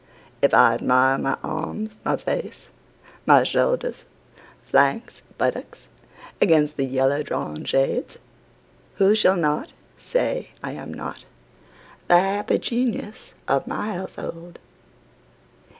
[0.41, 2.69] If I admire my arms, my face,
[3.27, 4.05] my shoulders,
[4.63, 5.89] flanks, buttocks
[6.41, 8.17] against the yellow drawn shades,
[8.95, 9.67] Who shall
[9.97, 11.25] say I am not
[12.07, 14.57] the happy genius of my household?